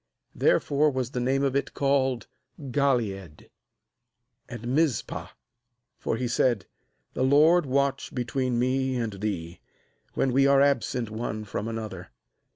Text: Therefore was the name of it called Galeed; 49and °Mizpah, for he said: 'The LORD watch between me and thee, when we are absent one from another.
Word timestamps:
Therefore 0.33 0.89
was 0.89 1.11
the 1.11 1.19
name 1.19 1.43
of 1.43 1.55
it 1.55 1.75
called 1.75 2.25
Galeed; 2.59 3.51
49and 4.49 4.61
°Mizpah, 4.73 5.29
for 5.99 6.17
he 6.17 6.27
said: 6.27 6.65
'The 7.13 7.23
LORD 7.23 7.67
watch 7.67 8.11
between 8.11 8.57
me 8.57 8.95
and 8.95 9.13
thee, 9.21 9.59
when 10.15 10.31
we 10.33 10.47
are 10.47 10.59
absent 10.59 11.11
one 11.11 11.43
from 11.43 11.67
another. 11.67 12.09